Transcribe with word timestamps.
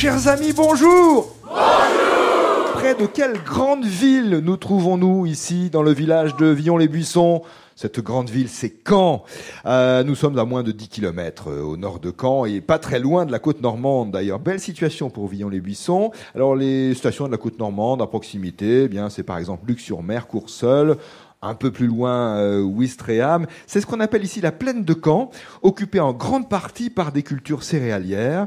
Chers 0.00 0.28
amis, 0.28 0.54
bonjour 0.54 1.36
Bonjour 1.44 2.72
Près 2.72 2.94
de 2.94 3.04
quelle 3.04 3.34
grande 3.44 3.84
ville 3.84 4.40
nous 4.42 4.56
trouvons-nous 4.56 5.26
ici 5.26 5.68
dans 5.68 5.82
le 5.82 5.92
village 5.92 6.34
de 6.36 6.46
Villon-les-Buissons? 6.46 7.42
Cette 7.76 8.00
grande 8.00 8.30
ville, 8.30 8.48
c'est 8.48 8.72
Caen. 8.88 9.24
Euh, 9.66 10.02
nous 10.02 10.14
sommes 10.14 10.38
à 10.38 10.46
moins 10.46 10.62
de 10.62 10.72
10 10.72 10.88
km 10.88 11.48
euh, 11.48 11.60
au 11.60 11.76
nord 11.76 12.00
de 12.00 12.14
Caen 12.18 12.46
et 12.46 12.62
pas 12.62 12.78
très 12.78 12.98
loin 12.98 13.26
de 13.26 13.32
la 13.32 13.38
côte 13.38 13.60
normande 13.60 14.10
d'ailleurs. 14.10 14.38
Belle 14.38 14.60
situation 14.60 15.10
pour 15.10 15.28
Villon-les-Buissons. 15.28 16.12
Alors 16.34 16.56
les 16.56 16.94
stations 16.94 17.26
de 17.26 17.32
la 17.32 17.36
côte 17.36 17.58
normande 17.58 18.00
à 18.00 18.06
proximité, 18.06 18.84
eh 18.84 18.88
bien 18.88 19.10
c'est 19.10 19.22
par 19.22 19.36
exemple 19.36 19.66
Luc-sur-Mer, 19.66 20.28
Courseul, 20.28 20.96
un 21.42 21.54
peu 21.54 21.70
plus 21.70 21.86
loin 21.86 22.36
euh, 22.36 22.60
Ouistreham. 22.60 23.46
C'est 23.66 23.80
ce 23.80 23.86
qu'on 23.86 24.00
appelle 24.00 24.22
ici 24.24 24.42
la 24.42 24.52
plaine 24.52 24.84
de 24.84 24.94
Caen, 24.94 25.30
occupée 25.62 26.00
en 26.00 26.12
grande 26.12 26.50
partie 26.50 26.90
par 26.90 27.12
des 27.12 27.22
cultures 27.22 27.62
céréalières. 27.62 28.46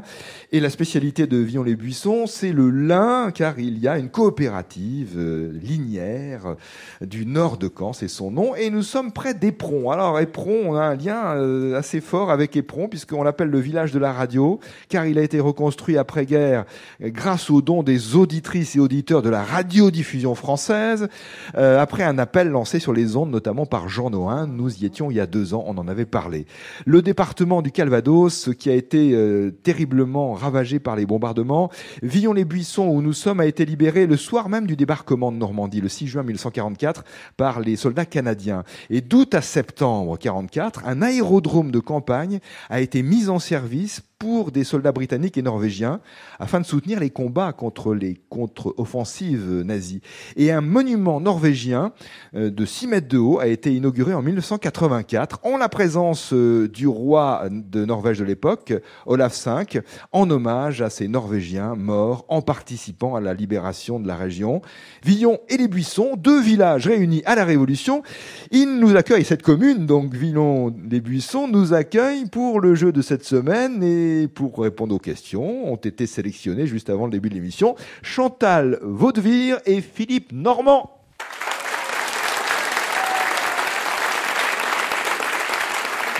Et 0.52 0.60
la 0.60 0.70
spécialité 0.70 1.26
de 1.26 1.36
Villon-les-Buissons, 1.38 2.28
c'est 2.28 2.52
le 2.52 2.70
lin, 2.70 3.32
car 3.32 3.58
il 3.58 3.78
y 3.78 3.88
a 3.88 3.98
une 3.98 4.10
coopérative 4.10 5.14
euh, 5.16 5.52
linière 5.60 6.54
du 7.00 7.26
nord 7.26 7.56
de 7.58 7.68
Caen, 7.68 7.92
c'est 7.92 8.06
son 8.06 8.30
nom. 8.30 8.54
Et 8.54 8.70
nous 8.70 8.82
sommes 8.82 9.10
près 9.10 9.34
d'Éperon. 9.34 9.90
Alors 9.90 10.20
Éperon, 10.20 10.60
on 10.64 10.76
a 10.76 10.82
un 10.82 10.94
lien 10.94 11.34
euh, 11.34 11.76
assez 11.76 12.00
fort 12.00 12.30
avec 12.30 12.54
Éperon, 12.54 12.88
puisqu'on 12.88 13.24
l'appelle 13.24 13.48
le 13.48 13.58
village 13.58 13.90
de 13.90 13.98
la 13.98 14.12
radio, 14.12 14.60
car 14.88 15.04
il 15.04 15.18
a 15.18 15.22
été 15.22 15.40
reconstruit 15.40 15.98
après-guerre 15.98 16.64
grâce 17.02 17.50
aux 17.50 17.60
dons 17.60 17.82
des 17.82 18.14
auditrices 18.14 18.76
et 18.76 18.78
auditeurs 18.78 19.22
de 19.22 19.30
la 19.30 19.42
radiodiffusion 19.42 20.36
française, 20.36 21.08
euh, 21.56 21.80
après 21.80 22.04
un 22.04 22.18
appel 22.18 22.50
lancé 22.50 22.83
sur 22.84 22.92
les 22.92 23.16
ondes, 23.16 23.30
notamment 23.30 23.64
par 23.64 23.88
Jean 23.88 24.10
Noin. 24.10 24.46
Nous 24.46 24.82
y 24.82 24.84
étions 24.84 25.10
il 25.10 25.16
y 25.16 25.20
a 25.20 25.26
deux 25.26 25.54
ans, 25.54 25.64
on 25.66 25.78
en 25.78 25.88
avait 25.88 26.04
parlé. 26.04 26.44
Le 26.84 27.00
département 27.00 27.62
du 27.62 27.72
Calvados, 27.72 28.50
qui 28.58 28.68
a 28.68 28.74
été 28.74 29.12
euh, 29.14 29.52
terriblement 29.62 30.34
ravagé 30.34 30.78
par 30.80 30.94
les 30.94 31.06
bombardements, 31.06 31.70
Villon-les-Buissons, 32.02 32.86
où 32.86 33.00
nous 33.00 33.14
sommes, 33.14 33.40
a 33.40 33.46
été 33.46 33.64
libéré 33.64 34.06
le 34.06 34.18
soir 34.18 34.50
même 34.50 34.66
du 34.66 34.76
débarquement 34.76 35.32
de 35.32 35.38
Normandie, 35.38 35.80
le 35.80 35.88
6 35.88 36.08
juin 36.08 36.24
1944, 36.24 37.04
par 37.38 37.60
les 37.60 37.76
soldats 37.76 38.04
canadiens. 38.04 38.64
Et 38.90 39.00
d'août 39.00 39.34
à 39.34 39.40
septembre 39.40 40.18
1944, 40.18 40.82
un 40.84 41.00
aérodrome 41.00 41.70
de 41.70 41.78
campagne 41.78 42.40
a 42.68 42.82
été 42.82 43.02
mis 43.02 43.30
en 43.30 43.38
service 43.38 44.02
pour 44.18 44.52
des 44.52 44.64
soldats 44.64 44.92
britanniques 44.92 45.36
et 45.36 45.42
norvégiens 45.42 46.00
afin 46.38 46.60
de 46.60 46.66
soutenir 46.66 47.00
les 47.00 47.10
combats 47.10 47.52
contre 47.52 47.94
les 47.94 48.20
contre-offensives 48.28 49.62
nazies. 49.64 50.00
Et 50.36 50.52
un 50.52 50.60
monument 50.60 51.20
norvégien 51.20 51.92
euh, 52.34 52.50
de 52.50 52.64
6 52.64 52.86
mètres 52.86 53.08
de 53.08 53.18
haut 53.18 53.38
a 53.38 53.46
été 53.46 53.74
inauguré 53.74 54.14
en 54.14 54.22
1984 54.22 55.40
en 55.42 55.56
la 55.56 55.68
présence 55.68 56.32
euh, 56.32 56.68
du 56.68 56.86
roi 56.86 57.48
de 57.50 57.84
Norvège 57.84 58.18
de 58.18 58.24
l'époque, 58.24 58.72
Olaf 59.06 59.46
V, 59.46 59.82
en 60.12 60.30
hommage 60.30 60.82
à 60.82 60.90
ces 60.90 61.08
Norvégiens 61.08 61.74
morts 61.74 62.24
en 62.28 62.42
participant 62.42 63.14
à 63.16 63.20
la 63.20 63.34
libération 63.34 64.00
de 64.00 64.06
la 64.06 64.16
région. 64.16 64.62
Villon 65.04 65.38
et 65.48 65.56
les 65.56 65.68
Buissons, 65.68 66.16
deux 66.16 66.40
villages 66.40 66.86
réunis 66.86 67.22
à 67.24 67.34
la 67.34 67.44
Révolution, 67.44 68.02
ils 68.50 68.78
nous 68.78 68.96
accueillent, 68.96 69.24
cette 69.24 69.42
commune, 69.42 69.86
donc 69.86 70.14
Villon-les-Buissons, 70.14 71.48
nous 71.48 71.72
accueille 71.72 72.26
pour 72.26 72.60
le 72.60 72.74
jeu 72.74 72.92
de 72.92 73.02
cette 73.02 73.24
semaine 73.24 73.82
et 73.82 74.03
pour 74.34 74.58
répondre 74.58 74.94
aux 74.94 74.98
questions 74.98 75.72
ont 75.72 75.76
été 75.76 76.06
sélectionnés 76.06 76.66
juste 76.66 76.90
avant 76.90 77.06
le 77.06 77.10
début 77.10 77.28
de 77.28 77.34
l'émission 77.34 77.76
Chantal 78.02 78.78
Vaudevire 78.82 79.58
et 79.66 79.80
Philippe 79.80 80.32
Normand. 80.32 80.90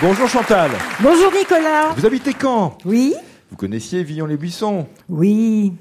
Bonjour 0.01 0.29
Chantal. 0.29 0.71
Bonjour 1.01 1.33
Nicolas. 1.33 1.91
Vous 1.97 2.05
habitez 2.05 2.35
quand? 2.35 2.79
Oui. 2.85 3.15
Vous 3.51 3.57
connaissiez 3.57 4.03
Villon-les-Buissons? 4.03 4.87
Oui. 5.09 5.73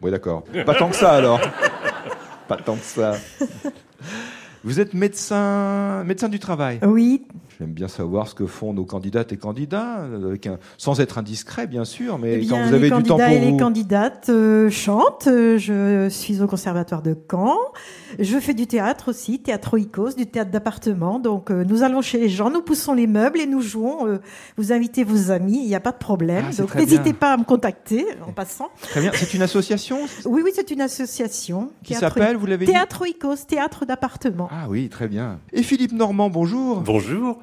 Oui, 0.00 0.10
d'accord. 0.10 0.44
Pas 0.64 0.74
tant 0.74 0.88
que 0.88 0.96
ça 0.96 1.12
alors. 1.12 1.40
Pas 2.48 2.56
tant 2.56 2.76
que 2.76 2.84
ça. 2.84 3.14
Vous 4.62 4.80
êtes 4.80 4.94
médecin, 4.94 6.04
médecin 6.04 6.28
du 6.28 6.38
travail? 6.38 6.78
Oui. 6.82 7.26
J'aime 7.58 7.72
bien 7.72 7.88
savoir 7.88 8.28
ce 8.28 8.34
que 8.34 8.44
font 8.46 8.74
nos 8.74 8.84
candidates 8.84 9.32
et 9.32 9.38
candidats, 9.38 10.04
avec 10.04 10.46
un, 10.46 10.58
sans 10.76 11.00
être 11.00 11.16
indiscret 11.16 11.66
bien 11.66 11.84
sûr, 11.86 12.18
mais 12.18 12.34
Eh 12.34 12.38
bien, 12.40 12.50
quand 12.50 12.66
vous 12.68 12.74
avez 12.74 12.90
les 12.90 12.96
du 12.96 13.02
temps 13.02 13.16
candidats 13.16 13.26
pour 13.28 13.36
et 13.36 13.40
les 13.40 13.50
vous. 13.52 13.56
candidates 13.56 14.26
euh, 14.28 14.68
chantent. 14.70 15.26
Euh, 15.28 15.56
Je 15.56 16.08
suis 16.10 16.42
au 16.42 16.46
conservatoire 16.46 17.00
de 17.00 17.16
Caen. 17.30 17.56
Je 18.18 18.38
fais 18.38 18.52
du 18.54 18.66
théâtre 18.66 19.08
aussi, 19.08 19.38
théâtre 19.38 19.74
Oikos, 19.74 20.14
du 20.16 20.26
théâtre 20.26 20.50
d'appartement. 20.50 21.18
Donc 21.18 21.50
euh, 21.50 21.64
nous 21.64 21.82
allons 21.82 22.02
chez 22.02 22.18
les 22.18 22.28
gens, 22.28 22.50
nous 22.50 22.60
poussons 22.62 22.92
les 22.92 23.06
meubles 23.06 23.40
et 23.40 23.46
nous 23.46 23.62
jouons. 23.62 24.06
Euh, 24.06 24.18
Vous 24.58 24.72
invitez 24.72 25.02
vos 25.04 25.30
amis, 25.30 25.58
il 25.62 25.66
n'y 25.68 25.74
a 25.74 25.80
pas 25.80 25.92
de 25.92 25.98
problème. 25.98 26.44
Ah, 26.50 26.54
Donc 26.62 26.74
n'hésitez 26.74 27.14
pas 27.14 27.32
à 27.32 27.36
me 27.38 27.44
contacter 27.44 28.04
en 28.26 28.32
passant. 28.32 28.68
Très 28.82 29.00
bien. 29.00 29.10
C'est 29.14 29.32
une 29.32 29.42
association 29.42 29.98
Oui, 30.26 30.42
oui, 30.44 30.50
c'est 30.54 30.70
une 30.70 30.82
association. 30.82 31.70
qui 31.82 31.94
s'appelle, 31.94 32.36
vous 32.36 32.46
l'avez 32.46 32.66
dit? 32.66 32.72
Théâtre 32.72 33.02
Oikos, 33.02 33.46
théâtre 33.48 33.86
d'appartement. 33.86 34.48
Ah 34.52 34.66
oui, 34.68 34.88
très 34.90 35.08
bien. 35.08 35.38
Et 35.54 35.62
Philippe 35.62 35.92
Normand, 35.92 36.28
bonjour. 36.28 36.80
Bonjour, 36.82 37.38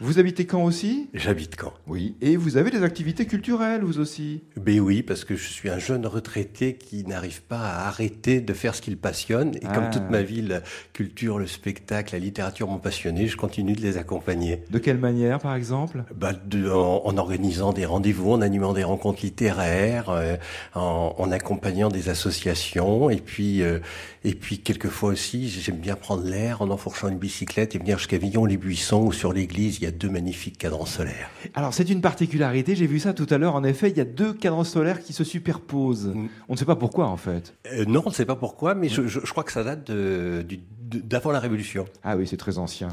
Vous 0.00 0.20
habitez 0.20 0.46
Caen 0.48 0.62
aussi? 0.62 1.08
J'habite 1.12 1.56
Caen. 1.60 1.72
Oui. 1.88 2.14
Et 2.20 2.36
vous 2.36 2.56
avez 2.56 2.70
des 2.70 2.84
activités 2.84 3.26
culturelles, 3.26 3.82
vous 3.82 3.98
aussi? 3.98 4.42
Ben 4.56 4.78
oui, 4.78 5.02
parce 5.02 5.24
que 5.24 5.34
je 5.34 5.48
suis 5.48 5.68
un 5.70 5.78
jeune 5.80 6.06
retraité 6.06 6.74
qui 6.74 7.02
n'arrive 7.04 7.42
pas 7.42 7.58
à 7.58 7.88
arrêter 7.88 8.40
de 8.40 8.52
faire 8.52 8.76
ce 8.76 8.80
qu'il 8.82 8.96
passionne. 8.96 9.56
Et 9.56 9.60
Ah. 9.66 9.74
comme 9.74 9.90
toute 9.90 10.08
ma 10.08 10.22
vie, 10.22 10.40
la 10.42 10.60
culture, 10.92 11.40
le 11.40 11.48
spectacle, 11.48 12.14
la 12.14 12.20
littérature 12.20 12.68
m'ont 12.68 12.78
passionné, 12.78 13.26
je 13.26 13.36
continue 13.36 13.72
de 13.72 13.80
les 13.80 13.96
accompagner. 13.96 14.62
De 14.70 14.78
quelle 14.78 14.98
manière, 14.98 15.40
par 15.40 15.56
exemple? 15.56 16.04
De- 16.46 16.70
en, 16.70 17.02
en 17.04 17.16
organisant 17.16 17.72
des 17.72 17.84
rendez-vous, 17.84 18.30
en 18.32 18.40
animant 18.40 18.74
des 18.74 18.84
rencontres 18.84 19.24
littéraires, 19.24 20.10
euh, 20.10 20.36
en, 20.76 21.14
en 21.18 21.32
accompagnant 21.32 21.88
des 21.88 22.08
associations, 22.08 23.10
et 23.10 23.16
puis, 23.16 23.62
euh, 23.62 23.80
et 24.24 24.34
puis 24.34 24.58
quelquefois 24.60 25.10
aussi, 25.10 25.48
j'aime 25.48 25.78
bien 25.78 25.96
prendre 25.96 26.22
l'air 26.22 26.62
en 26.62 26.70
enfourchant 26.70 27.08
une 27.08 27.18
bicyclette 27.18 27.74
et 27.74 27.78
venir 27.78 27.98
jusqu'à 27.98 28.18
Villon-les-Buissons 28.18 29.02
où 29.06 29.12
sur 29.12 29.32
l'église 29.32 29.80
a 29.88 29.90
deux 29.90 30.08
magnifiques 30.10 30.58
cadrans 30.58 30.86
solaires. 30.86 31.30
Alors, 31.54 31.72
c'est 31.74 31.88
une 31.90 32.00
particularité, 32.00 32.74
j'ai 32.76 32.86
vu 32.86 32.98
ça 33.00 33.12
tout 33.14 33.26
à 33.30 33.38
l'heure, 33.38 33.54
en 33.54 33.64
effet, 33.64 33.90
il 33.90 33.96
y 33.96 34.00
a 34.00 34.04
deux 34.04 34.32
cadrans 34.32 34.64
solaires 34.64 35.00
qui 35.02 35.12
se 35.12 35.24
superposent. 35.24 36.12
Mm. 36.14 36.28
On 36.48 36.52
ne 36.52 36.58
sait 36.58 36.64
pas 36.64 36.76
pourquoi, 36.76 37.06
en 37.06 37.16
fait. 37.16 37.54
Euh, 37.72 37.84
non, 37.86 38.02
on 38.06 38.10
ne 38.10 38.14
sait 38.14 38.24
pas 38.26 38.36
pourquoi, 38.36 38.74
mais 38.74 38.88
je, 38.88 39.06
je- 39.06 39.20
je 39.24 39.30
crois 39.30 39.44
que 39.44 39.52
ça 39.52 39.64
date 39.64 39.86
de- 39.90 40.42
du- 40.46 40.60
d'avant 40.88 41.30
la 41.30 41.40
Révolution. 41.40 41.84
Ah 42.02 42.16
oui, 42.16 42.26
c'est 42.26 42.36
très 42.36 42.58
ancien. 42.58 42.88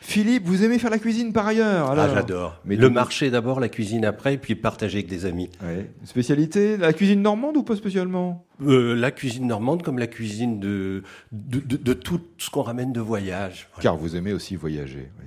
Philippe, 0.00 0.44
vous 0.46 0.64
aimez 0.64 0.78
faire 0.78 0.90
la 0.90 0.98
cuisine 0.98 1.32
par 1.32 1.46
ailleurs 1.46 1.90
alors 1.90 2.06
Ah, 2.10 2.14
j'adore. 2.14 2.60
Mais 2.64 2.76
le 2.76 2.90
marché 2.90 3.30
d'abord, 3.30 3.60
la 3.60 3.68
cuisine 3.68 4.04
après, 4.04 4.34
et 4.34 4.38
puis 4.38 4.54
partager 4.54 4.98
avec 4.98 5.08
des 5.08 5.24
amis. 5.26 5.48
Ouais. 5.62 5.88
Spécialité 6.04 6.76
La 6.76 6.92
cuisine 6.92 7.22
normande 7.22 7.56
ou 7.56 7.62
pas 7.62 7.76
spécialement? 7.76 8.44
Euh, 8.66 8.94
la 8.94 9.10
cuisine 9.10 9.46
normande 9.46 9.82
comme 9.82 9.98
la 9.98 10.06
cuisine 10.06 10.58
de, 10.60 11.02
de, 11.32 11.60
de- 11.60 11.76
de 11.76 11.92
tout 11.92 12.20
ce 12.38 12.48
qu'on 12.50 12.62
ramène 12.62 12.92
de 12.92 13.00
voyage. 13.00 13.68
Voilà. 13.74 13.82
Car 13.82 13.96
vous 13.96 14.16
aimez 14.16 14.32
aussi 14.32 14.56
voyager. 14.56 15.08
oui. 15.20 15.26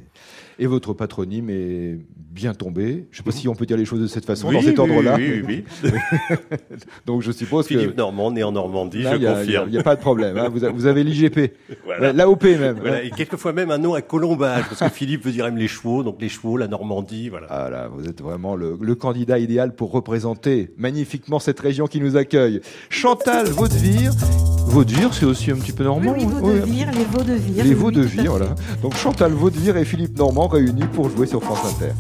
Et 0.62 0.68
votre 0.68 0.92
patronyme 0.94 1.50
est 1.50 1.98
bien 2.18 2.54
tombé. 2.54 3.06
Je 3.12 3.16
ne 3.16 3.18
sais 3.18 3.24
pas 3.24 3.32
si 3.32 3.48
on 3.48 3.56
peut 3.56 3.66
dire 3.66 3.78
les 3.78 3.86
choses 3.86 4.02
de 4.02 4.08
cette 4.08 4.26
façon, 4.26 4.50
Oui, 4.50 4.56
dans 4.56 4.62
cet 4.62 4.78
ordre-là. 4.78 5.16
Oui, 5.16 5.42
oui, 5.48 5.64
oui. 5.84 5.92
Donc 7.06 7.22
je 7.22 7.32
suppose 7.32 7.66
Philippe 7.68 7.92
que. 7.92 7.96
Normand, 7.98 8.30
né 8.32 8.44
en 8.44 8.52
Normandie, 8.52 9.04
Là, 9.04 9.12
je 9.18 9.26
a- 9.26 9.30
Il 9.32 9.46
confirme. 9.46 9.70
n'y 9.70 9.78
a, 9.78 9.84
pas 9.84 9.96
de 9.96 10.02
problème. 10.02 10.38
hein. 10.38 10.50
Vous, 10.50 10.66
a- 10.66 10.70
vous 10.70 10.86
avez 10.86 11.04
l'IGP. 11.06 11.54
Voilà. 11.86 12.09
L'AOP 12.14 12.44
même. 12.44 12.80
Voilà, 12.80 13.04
et 13.04 13.10
quelquefois 13.10 13.54
même 13.54 13.72
un 13.72 13.78
nom 13.78 13.94
à 13.94 14.02
colombage, 14.02 14.66
parce 14.70 14.80
que 14.80 14.90
Philippe 14.90 15.26
veut 15.26 15.32
dire 15.32 15.46
aime 15.46 15.58
les 15.58 15.68
chevaux, 15.68 16.04
donc 16.04 16.18
les 16.20 16.30
chevaux, 16.30 16.58
la 16.58 16.68
Normandie, 16.68 17.30
voilà. 17.30 17.48
Ah 17.50 17.70
là, 17.70 17.90
vous 17.94 18.06
êtes 18.08 18.22
vraiment 18.22 18.56
le, 18.56 18.78
le 18.80 18.96
candidat 18.96 19.40
idéal 19.40 19.76
pour 19.76 19.92
représenter 19.92 20.74
magnifiquement 20.78 21.40
cette 21.40 21.60
région 21.60 21.88
qui 21.88 22.00
nous 22.00 22.18
accueille. 22.18 22.62
Chantal 22.90 23.48
Vaudevire. 23.48 24.14
Vaudevire, 24.68 25.14
c'est 25.14 25.26
aussi 25.26 25.50
un 25.52 25.56
petit 25.56 25.72
peu 25.72 25.84
normand. 25.84 26.14
oui, 26.16 26.26
vaudevire, 26.26 26.92
les 26.92 27.04
vaudevires. 27.06 27.64
Les 27.64 27.74
oui, 27.74 28.08
fait. 28.08 28.28
voilà. 28.28 28.56
Donc 28.84 28.96
Chantal 28.96 29.32
Vaudevire 29.32 29.78
et 29.78 29.86
Philippe 29.86 30.18
Normand 30.18 30.48
réunis 30.48 30.86
pour 30.94 31.10
jouer 31.10 31.26
sur 31.26 31.44
France 31.44 31.60
Inter. 31.66 31.94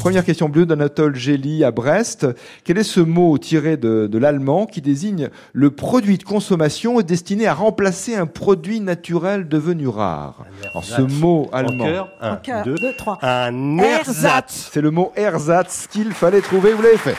Première 0.00 0.24
question 0.24 0.48
bleue 0.48 0.64
d'Anatole 0.64 1.14
Gély 1.14 1.62
à 1.62 1.70
Brest. 1.72 2.26
Quel 2.64 2.78
est 2.78 2.84
ce 2.84 3.00
mot 3.00 3.36
tiré 3.36 3.76
de, 3.76 4.06
de 4.10 4.18
l'allemand 4.18 4.64
qui 4.64 4.80
désigne 4.80 5.28
le 5.52 5.70
produit 5.70 6.16
de 6.16 6.24
consommation 6.24 7.02
destiné 7.02 7.46
à 7.46 7.52
remplacer 7.52 8.16
un 8.16 8.24
produit 8.26 8.80
naturel 8.80 9.46
devenu 9.46 9.88
rare? 9.88 10.46
Alors 10.70 10.84
ce 10.84 11.02
mot 11.02 11.48
En 11.52 11.56
allemand, 11.58 11.84
cœur, 11.84 12.08
un, 12.22 12.32
En 12.32 12.36
cœur, 12.36 12.64
deux, 12.64 12.76
deux, 12.76 12.94
trois. 12.96 13.18
un 13.20 13.76
Ersatz. 13.76 14.08
ersatz. 14.24 14.70
c'est 14.72 14.80
le 14.80 14.90
mot 14.90 15.12
ersatz 15.16 15.86
qu'il 15.90 16.12
fallait 16.12 16.40
trouver, 16.40 16.72
vous 16.72 16.82
l'avez 16.82 16.96
fait. 16.96 17.16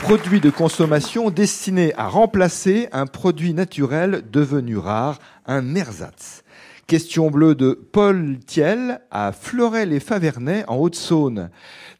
Produit 0.00 0.40
de 0.40 0.50
consommation 0.50 1.30
destiné 1.30 1.92
à 1.96 2.08
remplacer 2.08 2.88
un 2.92 3.06
produit 3.06 3.52
naturel 3.54 4.22
devenu 4.30 4.76
rare, 4.78 5.18
un 5.46 5.74
ersatz. 5.74 6.43
Question 6.86 7.30
bleue 7.30 7.54
de 7.54 7.72
Paul 7.72 8.38
Thiel 8.40 9.00
à 9.10 9.32
Fleuret-les-Favernais 9.32 10.64
en 10.68 10.76
Haute-Saône. 10.76 11.50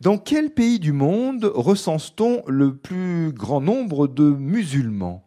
Dans 0.00 0.18
quel 0.18 0.50
pays 0.50 0.78
du 0.78 0.92
monde 0.92 1.44
recense-t-on 1.54 2.42
le 2.48 2.76
plus 2.76 3.32
grand 3.32 3.60
nombre 3.62 4.06
de 4.06 4.24
musulmans? 4.24 5.24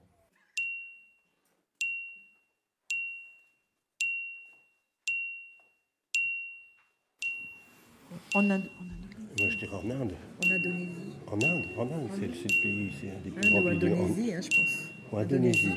On 8.36 8.50
a- 8.52 8.58
Oui, 8.58 9.50
Je 9.52 9.58
dirais 9.58 9.76
en 9.76 9.90
Inde. 9.90 10.14
En 10.44 10.52
Indonésie. 10.52 10.90
En 11.28 11.36
Inde, 11.36 11.66
en 11.78 11.82
Inde, 11.84 12.10
c'est 12.16 12.22
le 12.28 12.62
pays, 12.62 12.92
c'est 13.00 13.10
un 13.10 13.20
des 13.24 13.30
plus 13.32 13.48
Inde 13.48 13.54
grands 13.54 13.70
pays 13.70 13.78
du 13.78 13.90
monde. 13.90 14.00
Indonésie, 14.10 14.34
hein, 14.34 14.40
je 14.42 14.58
pense. 14.58 14.92
En 15.12 15.18
Indonésie. 15.20 15.70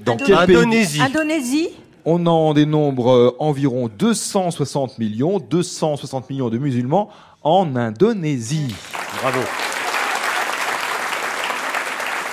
Dans 0.00 0.16
quel 0.16 0.26
pays? 0.46 0.56
Indonésie. 0.56 1.00
Indonésie 1.02 1.68
On 2.06 2.26
en 2.26 2.52
dénombre 2.52 3.12
euh, 3.12 3.36
environ 3.38 3.88
260 3.88 4.98
millions, 4.98 5.38
260 5.38 6.28
millions 6.28 6.50
de 6.50 6.58
musulmans 6.58 7.08
en 7.42 7.76
Indonésie. 7.76 8.74
Bravo. 9.22 9.40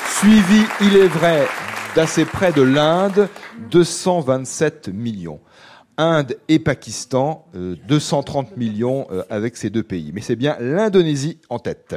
Suivi, 0.09 0.65
il 0.81 0.97
est 0.97 1.07
vrai, 1.07 1.47
d'assez 1.95 2.25
près 2.25 2.51
de 2.51 2.61
l'Inde, 2.61 3.29
227 3.71 4.89
millions. 4.89 5.39
Inde 5.97 6.37
et 6.47 6.59
Pakistan, 6.59 7.45
euh, 7.55 7.75
230 7.87 8.57
millions 8.57 9.07
euh, 9.11 9.23
avec 9.29 9.57
ces 9.57 9.69
deux 9.69 9.83
pays. 9.83 10.11
Mais 10.13 10.21
c'est 10.21 10.35
bien 10.35 10.57
l'Indonésie 10.59 11.39
en 11.49 11.59
tête. 11.59 11.95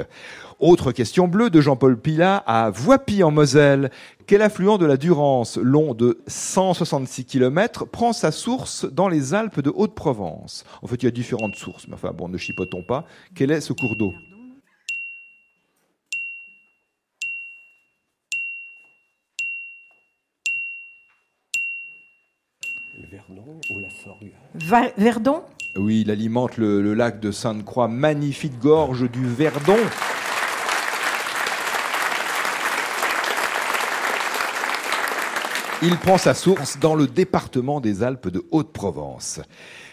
Autre 0.58 0.92
question 0.92 1.28
bleue 1.28 1.50
de 1.50 1.60
Jean-Paul 1.60 1.98
Pilat 1.98 2.36
à 2.46 2.70
Voipy 2.70 3.22
en 3.22 3.30
Moselle. 3.30 3.90
Quel 4.26 4.42
affluent 4.42 4.78
de 4.78 4.86
la 4.86 4.96
Durance, 4.96 5.58
long 5.58 5.94
de 5.94 6.18
166 6.26 7.24
km, 7.24 7.86
prend 7.86 8.12
sa 8.12 8.30
source 8.30 8.86
dans 8.90 9.08
les 9.08 9.34
Alpes 9.34 9.60
de 9.60 9.72
Haute-Provence? 9.74 10.64
En 10.82 10.86
fait, 10.86 10.96
il 10.96 11.04
y 11.04 11.08
a 11.08 11.10
différentes 11.10 11.56
sources, 11.56 11.86
mais 11.88 11.94
enfin 11.94 12.12
bon, 12.16 12.28
ne 12.28 12.38
chipotons 12.38 12.82
pas. 12.82 13.04
Quel 13.34 13.50
est 13.50 13.60
ce 13.60 13.72
cours 13.72 13.96
d'eau? 13.96 14.14
Verdon? 24.54 25.42
Oui, 25.76 26.02
il 26.02 26.10
alimente 26.10 26.56
le, 26.56 26.82
le 26.82 26.94
lac 26.94 27.20
de 27.20 27.30
Sainte-Croix, 27.30 27.88
magnifique 27.88 28.58
gorge 28.58 29.10
du 29.10 29.26
Verdon. 29.26 29.78
Il 35.82 35.96
prend 35.98 36.16
sa 36.16 36.32
source 36.32 36.78
dans 36.78 36.94
le 36.94 37.06
département 37.06 37.80
des 37.80 38.02
Alpes 38.02 38.28
de 38.28 38.44
Haute-Provence. 38.50 39.40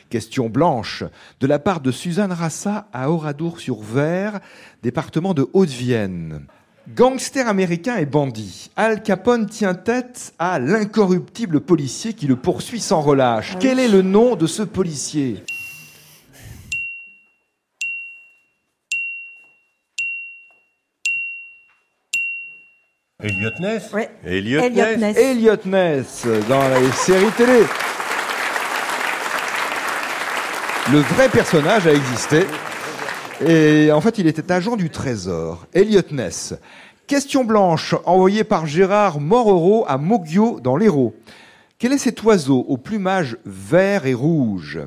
Question 0.09 0.49
blanche, 0.49 1.03
de 1.39 1.47
la 1.47 1.59
part 1.59 1.81
de 1.81 1.91
Suzanne 1.91 2.31
Rassa 2.31 2.87
à 2.93 3.09
Oradour-sur-Ver, 3.09 4.39
département 4.83 5.33
de 5.33 5.49
Haute-Vienne. 5.53 6.45
Gangster 6.89 7.47
américain 7.47 7.97
et 7.97 8.05
bandit, 8.05 8.71
Al 8.75 9.03
Capone 9.03 9.45
tient 9.47 9.75
tête 9.75 10.33
à 10.39 10.59
l'incorruptible 10.59 11.61
policier 11.61 12.13
qui 12.13 12.27
le 12.27 12.35
poursuit 12.35 12.79
sans 12.81 13.01
relâche. 13.01 13.55
Quel 13.59 13.79
est 13.79 13.87
le 13.87 14.01
nom 14.01 14.35
de 14.35 14.47
ce 14.47 14.63
policier? 14.63 15.43
Elliot 23.23 23.51
Ness 23.59 23.91
Ouais. 23.93 24.09
Elliot, 24.25 24.61
Elliot 24.61 24.85
Ness. 24.85 24.99
Ness. 24.99 25.17
Elliot 25.17 25.57
Ness 25.65 26.25
dans 26.49 26.67
les 26.79 26.91
séries 26.91 27.31
télé. 27.37 27.63
Le 30.91 30.99
vrai 30.99 31.29
personnage 31.29 31.85
a 31.87 31.93
existé. 31.93 32.47
Et 33.47 33.91
en 33.91 34.01
fait, 34.01 34.19
il 34.19 34.27
était 34.27 34.51
agent 34.51 34.75
du 34.75 34.91
Trésor. 34.91 35.65
Elliot 35.73 36.01
Ness. 36.11 36.53
Question 37.07 37.43
blanche 37.43 37.95
envoyée 38.05 38.43
par 38.43 38.67
Gérard 38.67 39.19
Moreau 39.19 39.83
à 39.87 39.97
Moggio 39.97 40.59
dans 40.59 40.77
l'Hérault. 40.77 41.15
Quel 41.79 41.91
est 41.91 41.97
cet 41.97 42.21
oiseau 42.23 42.63
au 42.67 42.77
plumage 42.77 43.37
vert 43.45 44.05
et 44.05 44.13
rouge 44.13 44.79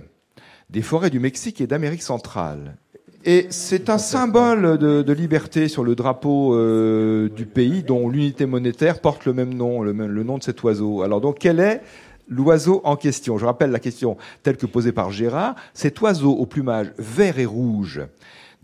des 0.70 0.82
forêts 0.82 1.10
du 1.10 1.18
Mexique 1.18 1.60
et 1.60 1.66
d'Amérique 1.66 2.02
centrale? 2.02 2.76
Et 3.24 3.46
c'est 3.50 3.90
un 3.90 3.98
symbole 3.98 4.78
de, 4.78 5.12
liberté 5.12 5.66
sur 5.66 5.82
le 5.82 5.96
drapeau 5.96 6.54
euh, 6.54 7.28
du 7.30 7.46
pays 7.46 7.82
dont 7.82 8.08
l'unité 8.08 8.46
monétaire 8.46 9.00
porte 9.00 9.24
le 9.24 9.32
même 9.32 9.52
nom, 9.52 9.82
le 9.82 10.22
nom 10.22 10.38
de 10.38 10.44
cet 10.44 10.62
oiseau. 10.62 11.02
Alors 11.02 11.20
donc 11.20 11.38
quel 11.40 11.58
est 11.58 11.80
l'oiseau 12.28 12.82
en 12.84 12.94
question? 12.94 13.36
Je 13.36 13.46
rappelle 13.46 13.70
la 13.70 13.80
question 13.80 14.16
telle 14.44 14.56
que 14.56 14.66
posée 14.66 14.92
par 14.92 15.10
Gérard. 15.10 15.56
Cet 15.72 16.00
oiseau 16.02 16.32
au 16.32 16.46
plumage 16.46 16.92
vert 16.98 17.38
et 17.38 17.46
rouge 17.46 18.02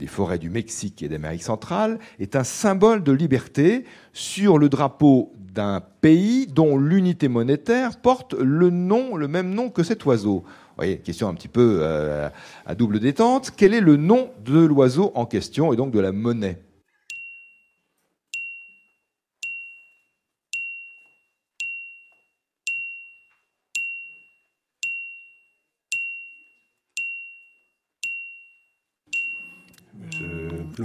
des 0.00 0.06
forêts 0.06 0.38
du 0.38 0.50
Mexique 0.50 1.02
et 1.02 1.08
d'Amérique 1.08 1.42
centrale 1.42 1.98
est 2.18 2.34
un 2.34 2.42
symbole 2.42 3.04
de 3.04 3.12
liberté 3.12 3.84
sur 4.12 4.58
le 4.58 4.68
drapeau 4.68 5.32
d'un 5.54 5.82
pays 6.00 6.46
dont 6.46 6.78
l'unité 6.78 7.28
monétaire 7.28 8.00
porte 8.00 8.34
le 8.34 8.70
nom, 8.70 9.16
le 9.16 9.28
même 9.28 9.54
nom 9.54 9.68
que 9.68 9.82
cet 9.82 10.04
oiseau. 10.06 10.42
Vous 10.44 10.76
voyez, 10.76 10.98
question 10.98 11.28
un 11.28 11.34
petit 11.34 11.48
peu 11.48 11.80
euh, 11.82 12.28
à 12.64 12.74
double 12.74 12.98
détente. 12.98 13.52
Quel 13.54 13.74
est 13.74 13.80
le 13.80 13.96
nom 13.96 14.30
de 14.44 14.60
l'oiseau 14.60 15.12
en 15.14 15.26
question 15.26 15.72
et 15.72 15.76
donc 15.76 15.92
de 15.92 16.00
la 16.00 16.12
monnaie? 16.12 16.58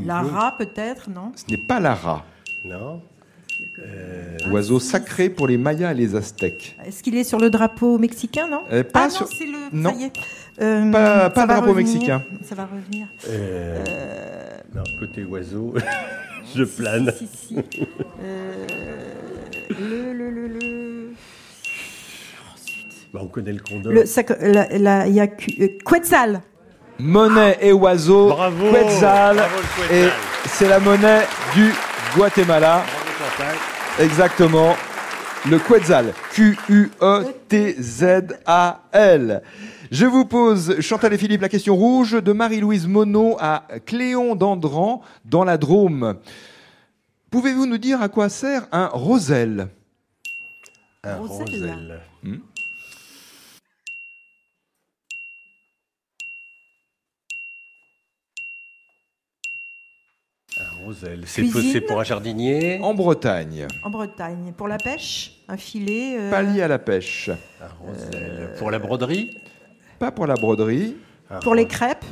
Je- 0.02 0.08
Lara, 0.08 0.56
peut-être, 0.58 1.10
non 1.10 1.32
Ce 1.36 1.44
n'est 1.50 1.58
pas 1.58 1.80
l'ara, 1.80 2.26
Non. 2.64 3.02
oiseau 4.52 4.80
sacré 4.80 5.30
pour 5.30 5.48
les 5.48 5.58
Mayas 5.58 5.92
et 5.92 5.96
les 5.96 6.16
Aztèques. 6.16 6.78
Est-ce 6.86 7.02
qu'il 7.04 7.16
est 7.16 7.24
sur 7.24 7.40
le 7.40 7.50
drapeau 7.50 7.98
mexicain, 7.98 8.48
non 8.48 8.62
Euh, 8.72 8.84
pas 8.84 9.06
Ah 9.06 9.10
sur- 9.10 9.26
non, 9.26 9.32
c'est 9.38 9.46
le... 9.46 9.58
Non. 9.74 9.90
Ça 9.92 9.96
y 10.00 10.04
est. 10.06 10.14
Euh, 10.62 10.92
Pas- 10.92 11.30
pas 11.30 11.42
ça 11.42 11.42
le 11.42 11.48
va 11.48 11.54
drapeau 11.56 11.72
revenir, 11.74 11.94
mexicain. 11.94 12.24
Ça 12.44 12.56
va 12.56 12.66
revenir. 12.66 13.08
Euh, 13.30 13.84
Non, 14.74 14.84
côté 15.00 15.24
oiseau, 15.24 15.74
je 16.56 16.64
plane. 16.64 17.12
Si, 17.18 17.28
si, 17.28 17.48
si. 17.48 17.56
Euh, 18.24 18.66
le, 19.70 20.14
le, 20.14 20.30
le, 20.32 20.48
le... 20.48 21.10
Bah, 23.14 23.22
on 23.24 23.28
connaît 23.28 23.54
le 23.54 23.60
condor. 23.60 23.94
il 23.94 25.14
y 25.14 25.20
a 25.20 25.24
euh, 25.24 25.68
Quetzal. 25.86 26.42
Monnaie 27.00 27.58
et 27.62 27.74
oiseau, 27.74 28.30
Bravo 28.30 28.72
Quetzal, 28.72 29.36
Bravo, 29.36 29.56
le 29.58 29.88
Quetzal. 29.88 29.98
et 29.98 30.10
c'est 30.48 30.68
la 30.70 30.80
monnaie 30.80 31.26
du 31.54 31.74
Guatemala. 32.16 32.84
Exactement. 34.00 34.76
Le 35.50 35.60
Quetzal. 35.60 36.14
Q-U-E-T-Z-A-L. 38.06 39.42
Je 39.92 40.06
vous 40.06 40.26
pose, 40.26 40.80
Chantal 40.82 41.14
et 41.14 41.18
Philippe, 41.18 41.42
la 41.42 41.50
question 41.50 41.76
rouge 41.76 42.14
de 42.14 42.32
Marie-Louise 42.34 42.88
Monod 42.88 43.36
à 43.40 43.64
Cléon 43.86 44.36
d'Andran, 44.36 45.02
dans 45.26 45.44
la 45.44 45.58
Drôme. 45.58 46.16
Pouvez-vous 47.30 47.66
nous 47.68 47.78
dire 47.78 48.02
à 48.02 48.10
quoi 48.10 48.30
sert 48.30 48.68
un 48.72 48.88
roselle 48.88 49.68
Un 51.04 51.18
Roselle. 51.18 51.40
roselle. 51.46 52.00
Hmm? 52.24 52.38
Roselle. 60.86 61.24
C'est 61.26 61.82
pour 61.82 62.00
un 62.00 62.04
jardinier. 62.04 62.80
En 62.82 62.94
Bretagne. 62.94 63.68
En 63.84 63.90
Bretagne. 63.90 64.54
Pour 64.56 64.68
la 64.68 64.78
pêche, 64.78 65.34
un 65.50 65.58
filet. 65.58 66.16
euh, 66.20 66.30
Pas 66.32 66.42
lié 66.44 66.62
à 66.62 66.68
la 66.68 66.80
pêche. 66.80 67.30
Roselle. 67.82 68.52
Pour 68.60 68.72
la 68.72 68.80
broderie. 68.80 69.30
Pas 70.00 70.12
pour 70.12 70.28
la 70.28 70.36
broderie. 70.36 70.96
Un 71.30 71.40
Pour 71.40 71.56
les 71.56 71.66
crêpes. 71.68 72.06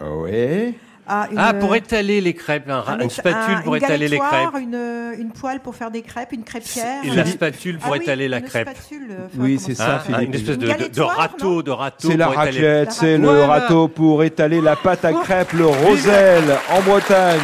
Oui. 0.00 0.74
Ah, 1.12 1.26
une, 1.32 1.38
Ah, 1.38 1.54
pour 1.54 1.74
étaler 1.74 2.20
les 2.20 2.34
crêpes. 2.34 2.68
un 2.70 3.00
une 3.00 3.10
spatule 3.10 3.56
un- 3.56 3.62
pour 3.62 3.74
une 3.74 3.82
étaler 3.82 4.06
les 4.06 4.18
crêpes. 4.18 4.50
Une, 4.60 5.12
une 5.18 5.30
poêle 5.32 5.58
pour 5.58 5.74
faire 5.74 5.90
des 5.90 6.02
crêpes, 6.02 6.30
une 6.32 6.44
crêpière. 6.44 7.02
Et 7.04 7.10
la 7.10 7.22
euh, 7.22 7.24
spatule 7.24 7.78
pour 7.78 7.94
ah 7.94 7.96
oui, 7.96 8.02
étaler 8.04 8.28
la 8.28 8.40
crêpe. 8.40 8.68
spatule, 8.68 9.08
euh, 9.10 9.26
Oui, 9.36 9.58
c'est 9.58 9.74
ça 9.74 9.98
Philippe. 10.06 10.20
une 10.28 10.34
espèce 10.34 10.58
de, 10.58 11.02
râteau, 11.02 11.62
de 11.64 11.70
râteau. 11.72 12.10
C'est 12.12 12.16
la 12.16 12.28
raclette, 12.28 12.92
c'est 12.92 13.18
le 13.18 13.26
Voilà. 13.26 13.46
râteau 13.48 13.88
pour 13.88 14.22
étaler 14.22 14.60
la 14.60 14.76
pâte 14.76 15.04
à 15.04 15.12
crêpes, 15.12 15.52
le 15.54 15.66
roselle 15.66 16.44
en 16.70 16.80
Bretagne. 16.82 17.40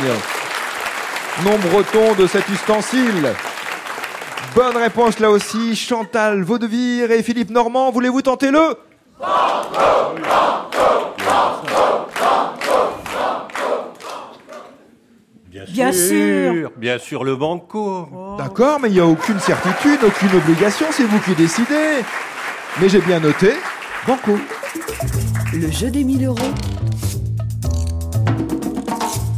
Nom 1.44 1.58
breton 1.70 2.14
de 2.14 2.26
cet 2.26 2.48
ustensile? 2.48 3.34
Bonne 4.54 4.76
réponse 4.76 5.18
là 5.18 5.30
aussi, 5.30 5.76
Chantal 5.76 6.42
Vaudevire 6.42 7.10
et 7.10 7.22
Philippe 7.22 7.50
Normand. 7.50 7.90
Voulez-vous 7.90 8.22
tenter 8.22 8.50
le? 8.50 8.74
Bien 15.68 15.92
sûr. 15.92 16.70
Bien 16.76 16.98
sûr, 16.98 17.22
le 17.22 17.36
banco. 17.36 18.08
D'accord, 18.38 18.80
mais 18.80 18.88
il 18.88 18.94
n'y 18.94 19.00
a 19.00 19.06
aucune 19.06 19.38
certitude, 19.38 20.00
aucune 20.06 20.38
obligation, 20.38 20.86
c'est 20.90 21.04
vous 21.04 21.20
qui 21.20 21.34
décidez. 21.34 22.02
Mais 22.80 22.88
j'ai 22.88 23.00
bien 23.00 23.20
noté. 23.20 23.52
Banco. 24.06 24.38
Le 25.52 25.70
jeu 25.70 25.90
des 25.90 26.02
1000 26.02 26.24
euros. 26.24 26.38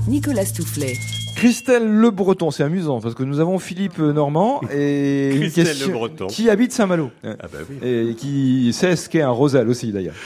Nicolas 0.07 0.47
Toufflet. 0.47 0.95
Christelle 1.38 1.87
Le 1.88 2.11
Breton, 2.11 2.50
c'est 2.50 2.64
amusant 2.64 3.00
parce 3.00 3.14
que 3.14 3.23
nous 3.23 3.38
avons 3.38 3.61
Philippe 3.61 3.99
Normand 3.99 4.61
et 4.73 5.30
une 5.33 5.40
Christelle 5.42 5.66
question 5.66 5.87
Le 5.87 5.92
Breton. 5.92 6.26
qui 6.26 6.50
habite 6.50 6.73
Saint-Malo 6.73 7.12
Ah 7.23 7.37
bah 7.42 7.59
oui. 7.71 7.76
et 7.88 8.14
qui 8.16 8.73
sait 8.73 8.97
ce 8.97 9.09
qu'est 9.09 9.23
un 9.23 9.30
roselle 9.30 9.68
aussi 9.68 9.92
d'ailleurs. 9.92 10.16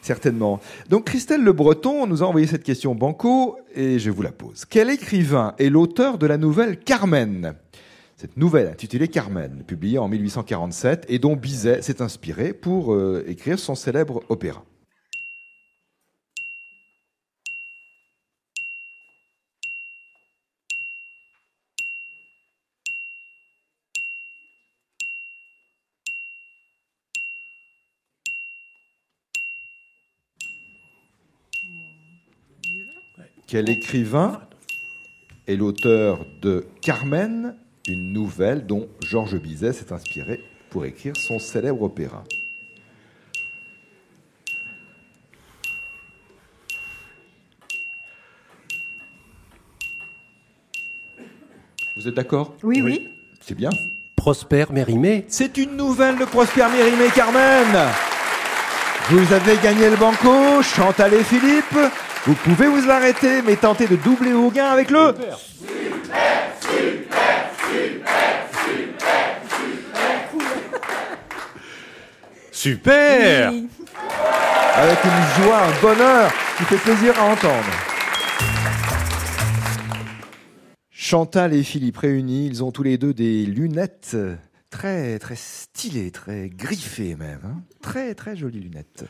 Certainement. 0.00 0.60
Donc 0.88 1.06
Christelle 1.06 1.42
Le 1.42 1.52
Breton 1.52 2.06
nous 2.06 2.22
a 2.22 2.26
envoyé 2.26 2.46
cette 2.46 2.62
question 2.62 2.94
banco 2.94 3.56
et 3.74 3.98
je 3.98 4.10
vous 4.12 4.22
la 4.22 4.30
pose. 4.30 4.64
Quel 4.64 4.90
écrivain 4.90 5.54
est 5.58 5.70
l'auteur 5.70 6.18
de 6.18 6.26
la 6.28 6.38
nouvelle 6.38 6.78
Carmen? 6.78 7.54
Cette 8.16 8.36
nouvelle 8.36 8.68
intitulée 8.68 9.08
Carmen, 9.08 9.64
publiée 9.66 9.98
en 9.98 10.06
1847 10.06 11.06
et 11.08 11.18
dont 11.18 11.34
Bizet 11.34 11.82
s'est 11.82 12.00
inspiré 12.00 12.52
pour 12.52 12.94
euh, 12.94 13.24
écrire 13.26 13.58
son 13.58 13.74
célèbre 13.74 14.22
opéra. 14.28 14.62
Quel 33.50 33.68
écrivain 33.68 34.40
est 35.48 35.56
l'auteur 35.56 36.24
de 36.40 36.68
Carmen, 36.82 37.56
une 37.88 38.12
nouvelle 38.12 38.64
dont 38.64 38.88
Georges 39.04 39.40
Bizet 39.40 39.72
s'est 39.72 39.92
inspiré 39.92 40.38
pour 40.70 40.84
écrire 40.84 41.16
son 41.16 41.40
célèbre 41.40 41.82
opéra? 41.82 42.22
Vous 51.96 52.06
êtes 52.06 52.14
d'accord? 52.14 52.54
Oui, 52.62 52.82
oui. 52.82 53.08
C'est 53.40 53.56
bien. 53.56 53.70
Prosper 54.14 54.66
Mérimée. 54.70 55.24
C'est 55.26 55.56
une 55.56 55.76
nouvelle 55.76 56.16
de 56.18 56.24
Prosper 56.24 56.68
Mérimée 56.72 57.10
Carmen. 57.12 57.90
Vous 59.08 59.32
avez 59.32 59.56
gagné 59.56 59.90
le 59.90 59.96
banco, 59.96 60.62
Chantal 60.62 61.14
et 61.14 61.24
Philippe. 61.24 61.90
Vous 62.26 62.34
pouvez 62.34 62.66
vous 62.66 62.90
arrêter, 62.90 63.40
mais 63.42 63.56
tenter 63.56 63.86
de 63.86 63.96
doubler 63.96 64.32
vos 64.32 64.50
gains 64.50 64.70
avec 64.70 64.90
le. 64.90 65.14
Super 72.52 73.52
Oui. 73.52 73.68
Avec 74.74 74.98
une 75.04 75.44
joie, 75.44 75.62
un 75.62 75.80
bonheur 75.80 76.30
qui 76.58 76.64
fait 76.64 76.76
plaisir 76.76 77.18
à 77.18 77.24
entendre. 77.24 77.70
Chantal 80.90 81.54
et 81.54 81.62
Philippe 81.62 81.96
réunis, 81.96 82.46
ils 82.46 82.62
ont 82.62 82.70
tous 82.70 82.82
les 82.82 82.98
deux 82.98 83.14
des 83.14 83.46
lunettes 83.46 84.16
très 84.70 85.18
très 85.18 85.36
stylées, 85.36 86.10
très 86.10 86.50
griffées 86.50 87.16
même, 87.16 87.40
hein. 87.44 87.62
très 87.82 88.14
très 88.14 88.36
jolies 88.36 88.60
lunettes. 88.60 89.04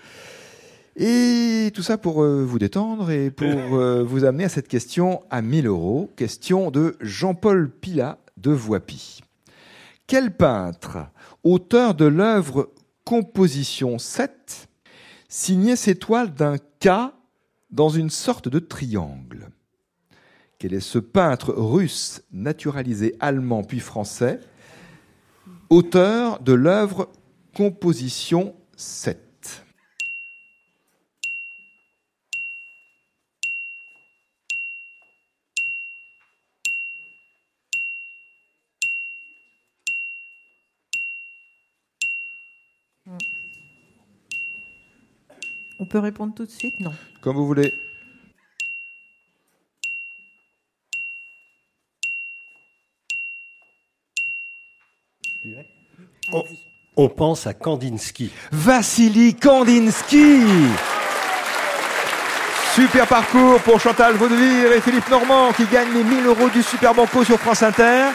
Et 0.97 1.71
tout 1.75 1.83
ça 1.83 1.99
pour 1.99 2.23
euh, 2.23 2.45
vous 2.45 2.59
détendre 2.59 3.11
et 3.11 3.31
pour 3.31 3.47
euh, 3.77 4.03
vous 4.03 4.25
amener 4.25 4.45
à 4.45 4.49
cette 4.49 4.69
question 4.69 5.23
à 5.31 5.41
1000 5.43 5.67
euros, 5.67 6.11
question 6.17 6.71
de 6.71 6.97
Jean-Paul 7.01 7.71
Pilat 7.71 8.19
de 8.37 8.51
Voipy. 8.51 9.21
Quel 10.07 10.37
peintre, 10.37 10.99
auteur 11.45 11.95
de 11.95 12.07
l'œuvre 12.07 12.71
Composition 13.05 13.99
7, 13.99 14.69
signait 15.29 15.77
ses 15.77 15.95
toiles 15.95 16.35
d'un 16.35 16.59
K 16.59 17.13
dans 17.71 17.89
une 17.89 18.11
sorte 18.11 18.49
de 18.49 18.59
triangle? 18.59 19.49
Quel 20.59 20.75
est 20.75 20.81
ce 20.81 20.99
peintre 20.99 21.55
russe 21.57 22.23
naturalisé 22.33 23.15
allemand 23.21 23.63
puis 23.63 23.81
français, 23.81 24.41
auteur 25.71 26.41
de 26.41 26.53
l'œuvre 26.53 27.09
Composition 27.55 28.55
7 28.77 29.30
On 45.81 45.87
peut 45.87 45.99
répondre 45.99 46.35
tout 46.35 46.45
de 46.45 46.51
suite? 46.51 46.79
Non. 46.79 46.93
Comme 47.23 47.37
vous 47.37 47.47
voulez. 47.47 47.73
On, 56.33 56.45
on 56.97 57.09
pense 57.09 57.47
à 57.47 57.55
Kandinsky. 57.55 58.31
Vassili 58.53 59.35
Kandinsky 59.35 60.43
Super 62.75 63.07
parcours 63.07 63.59
pour 63.63 63.81
Chantal 63.81 64.15
Vaudevire 64.17 64.73
et 64.73 64.83
Philippe 64.83 65.09
Normand 65.09 65.53
qui 65.53 65.65
gagnent 65.65 65.95
les 65.95 66.05
1000 66.05 66.27
euros 66.27 66.51
du 66.51 66.63
Super 66.63 66.95
Banco 66.95 67.25
sur 67.25 67.39
France 67.39 67.63
Inter 67.63 68.11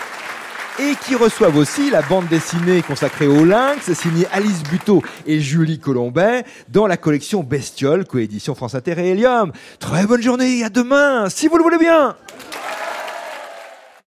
et 0.79 0.95
qui 1.05 1.15
reçoivent 1.15 1.57
aussi 1.57 1.89
la 1.89 2.01
bande 2.01 2.27
dessinée 2.27 2.81
consacrée 2.81 3.27
au 3.27 3.45
lynx, 3.45 3.93
signée 3.93 4.27
Alice 4.31 4.63
Buteau 4.63 5.01
et 5.25 5.39
Julie 5.39 5.79
Colombet, 5.79 6.43
dans 6.69 6.87
la 6.87 6.97
collection 6.97 7.43
Bestiole, 7.43 8.05
coédition 8.05 8.55
France 8.55 8.75
Inter 8.75 8.95
et 8.97 9.11
Helium. 9.11 9.51
Très 9.79 10.05
bonne 10.05 10.21
journée, 10.21 10.63
à 10.63 10.69
demain, 10.69 11.29
si 11.29 11.47
vous 11.47 11.57
le 11.57 11.63
voulez 11.63 11.77
bien 11.77 12.15